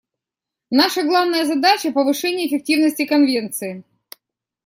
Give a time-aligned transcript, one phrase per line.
[0.71, 3.83] Наша главная задача— повышение эффективности Конвенции.